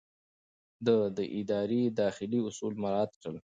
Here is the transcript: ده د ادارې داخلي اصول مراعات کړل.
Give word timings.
ده 0.85 0.95
د 1.17 1.19
ادارې 1.39 1.81
داخلي 2.01 2.39
اصول 2.49 2.73
مراعات 2.83 3.11
کړل. 3.21 3.37